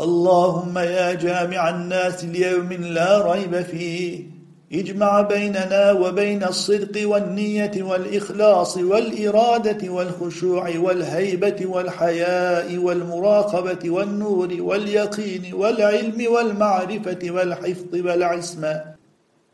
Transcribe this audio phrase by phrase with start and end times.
[0.00, 4.24] اللهم يا جامع الناس ليوم لا ريب فيه.
[4.72, 17.18] اجمع بيننا وبين الصدق والنية والإخلاص والإرادة والخشوع والهيبة والحياء والمراقبة والنور واليقين والعلم والمعرفة
[17.24, 18.84] والحفظ والعصمة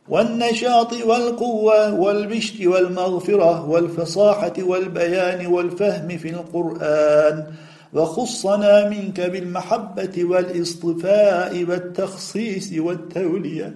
[0.09, 7.47] والنشاط والقوة والبشت والمغفرة والفصاحة والبيان والفهم في القرآن
[7.97, 13.75] وخصنا منك بالمحبة والإصطفاء والتخصيص والتولية.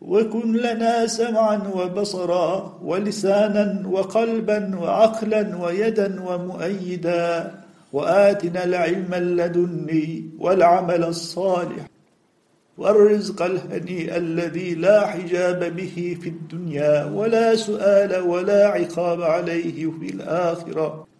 [0.00, 7.54] وكن لنا سمعا وبصرا ولسانا وقلبا وعقلا ويدا ومؤيدا.
[7.92, 11.86] وآتنا العلم اللدني والعمل الصالح
[12.78, 21.13] والرزق الهنيء الذي لا حجاب به في الدنيا ولا سؤال ولا عقاب عليه في الآخرة.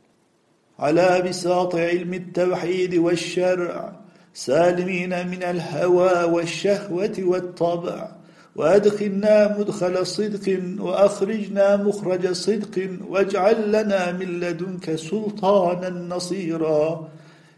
[0.85, 3.93] على بساط علم التوحيد والشرع
[4.35, 8.09] سالمين من الهوى والشهوة والطبع.
[8.57, 12.89] وأدخلنا مدخل صدق وأخرجنا مخرج صدق.
[13.09, 17.09] واجعل لنا من لدنك سلطانا نصيرا.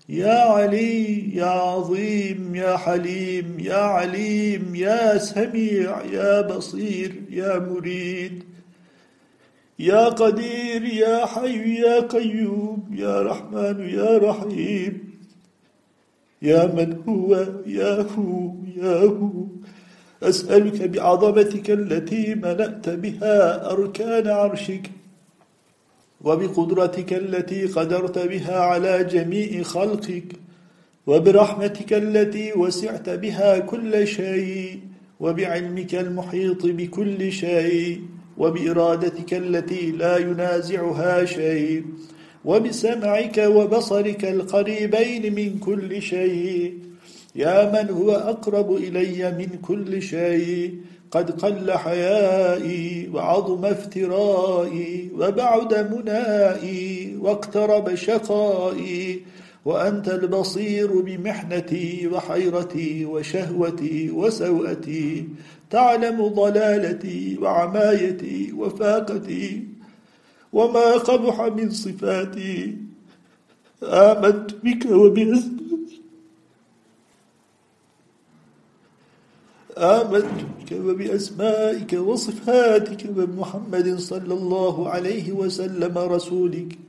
[0.08, 8.55] يا علي يا عظيم يا حليم يا عليم يا سميع يا بصير يا مريد.
[9.78, 15.10] يا قدير يا حي يا قيوم يا رحمن يا رحيم
[16.42, 19.30] يا من هو يا هو يا هو.
[20.22, 24.90] أسألك بعظمتك التي ملأت بها أركان عرشك
[26.20, 30.24] وبقدرتك التي قدرت بها على جميع خلقك
[31.06, 34.80] وبرحمتك التي وسعت بها كل شيء
[35.20, 38.02] وبعلمك المحيط بكل شيء.
[38.38, 41.84] وبإرادتك التي لا ينازعها شيء
[42.44, 46.78] وبسمعك وبصرك القريبين من كل شيء.
[47.34, 50.74] يا من هو أقرب إلي من كل شيء
[51.10, 59.22] قد قل حيائي وعظم افترائي وبعد منائي واقترب شقائي.
[59.66, 65.28] وأنت البصير بمحنتي وحيرتي وشهوتي وسوءتي
[65.70, 69.64] تعلم ضلالتي وعمايتي وفاقتي
[70.52, 72.76] وما قبح من صفاتي
[73.82, 75.92] آمنت بك وبأسمائك
[79.78, 86.85] آمنت بك وبأسمائك وصفاتك وبمحمد صلى الله عليه وسلم رسولك.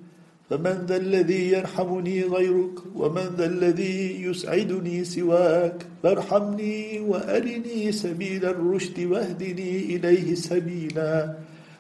[0.49, 9.79] فمن ذا الذي يرحمني غيرك ومن ذا الذي يسعدني سواك فارحمني وأرني سبيل الرشد واهدني
[9.79, 11.33] إليه سبيلا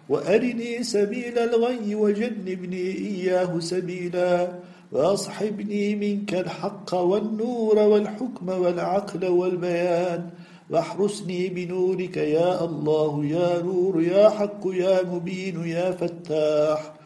[0.09, 4.47] وأرني سبيل الغي وجنبني إياه سبيلا
[4.91, 10.29] وأصحبني منك الحق والنور والحكم والعقل والبيان
[10.69, 16.96] واحرسني بنورك يا الله يا نور يا حق يا مبين يا فتاح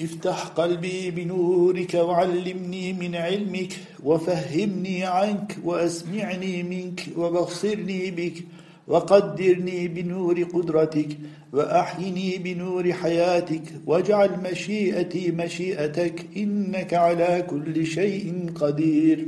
[0.00, 3.72] افتح قلبي بنورك وعلمني من علمك
[4.04, 8.44] وفهمني عنك وأسمعني منك وبصرني بك
[8.88, 11.08] وقدرني بنور قدرتك
[11.52, 19.26] وأحيني بنور حياتك واجعل مشيئتي مشيئتك إنك على كل شيء قدير.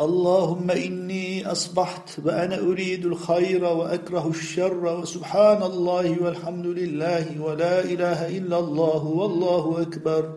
[0.00, 8.58] اللهم إني أصبحت وأنا أريد الخير وأكره الشر وسبحان الله والحمد لله ولا إله إلا
[8.58, 10.32] الله والله أكبر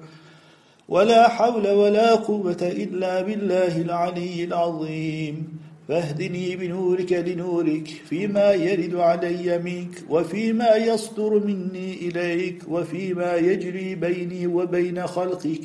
[0.90, 10.04] ولا حول ولا قوة إلا بالله العلي العظيم فاهدني بنورك لنورك فيما يرد علي منك
[10.10, 15.62] وفيما يصدر مني إليك وفيما يجري بيني وبين خلقك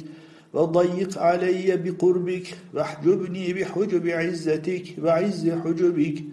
[0.53, 6.25] وضيق علي بقربك واحجبني بحجب عزتك وعز حجبك.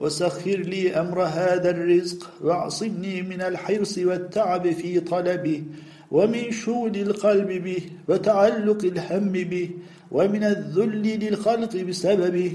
[0.00, 5.62] وسخر لي أمر هذا الرزق وأعصمني من الحرص والتعب في طلبه
[6.10, 9.70] ومن شول القلب به وتعلق الهم به
[10.10, 12.52] ومن الذل للخلق بسببه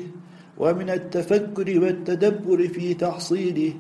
[0.57, 3.73] ومن التفكر والتدبر في تحصيله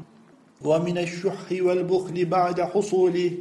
[0.61, 3.31] ومن الشح والبخل بعد حصوله.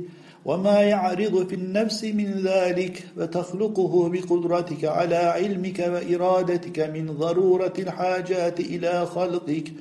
[0.44, 9.06] وما يعرض في النفس من ذلك وتخلقه بقدرتك على علمك وإرادتك من ضرورة الحاجات إلى
[9.06, 9.72] خلقك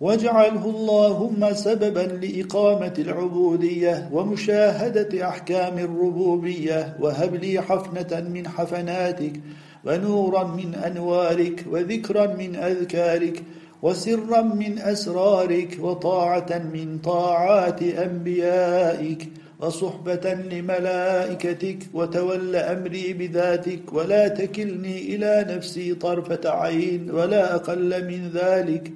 [0.00, 9.40] واجعله اللهم سببا لإقامة العبودية ومشاهدة أحكام الربوبية وهب لي حفنة من حفناتك
[9.84, 13.42] ونورا من أنوارك وذكرا من أذكارك
[13.82, 19.28] وسرا من أسرارك وطاعة من طاعات أنبيائك
[19.62, 28.92] وصحبة لملائكتك وتول أمري بذاتك ولا تكلني إلى نفسي طرفة عين ولا أقل من ذلك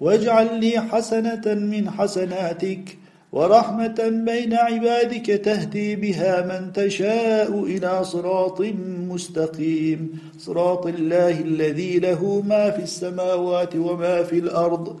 [0.00, 2.96] واجعل لي حسنة من حسناتك
[3.32, 8.60] ورحمة بين عبادك تهدي بها من تشاء إلى صراط
[9.08, 10.20] مستقيم.
[10.38, 15.00] صراط الله الذي له ما في السماوات وما في الأرض.